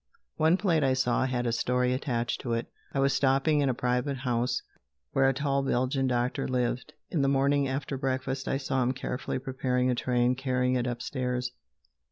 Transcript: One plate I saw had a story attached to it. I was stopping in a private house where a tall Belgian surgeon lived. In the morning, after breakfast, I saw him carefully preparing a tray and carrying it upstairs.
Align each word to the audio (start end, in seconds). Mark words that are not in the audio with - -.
One 0.37 0.57
plate 0.57 0.83
I 0.83 0.93
saw 0.95 1.27
had 1.27 1.45
a 1.45 1.51
story 1.51 1.93
attached 1.93 2.41
to 2.41 2.53
it. 2.53 2.65
I 2.91 2.99
was 2.99 3.13
stopping 3.13 3.61
in 3.61 3.69
a 3.69 3.73
private 3.75 4.17
house 4.17 4.63
where 5.11 5.29
a 5.29 5.31
tall 5.31 5.61
Belgian 5.61 6.09
surgeon 6.09 6.47
lived. 6.51 6.93
In 7.11 7.21
the 7.21 7.27
morning, 7.27 7.67
after 7.67 7.97
breakfast, 7.99 8.47
I 8.47 8.57
saw 8.57 8.81
him 8.81 8.93
carefully 8.93 9.37
preparing 9.37 9.91
a 9.91 9.93
tray 9.93 10.25
and 10.25 10.35
carrying 10.35 10.73
it 10.73 10.87
upstairs. 10.87 11.51